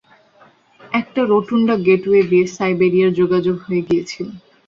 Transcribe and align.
একটা 0.81 1.21
rotunda 1.25 1.75
gateway 1.87 2.21
দিয়ে 2.23 2.45
সাইবেরিয়ার 2.55 3.11
যোগাযোগ 3.13 3.55
হয়ে 3.65 3.81
গিয়েছিল। 3.87 4.27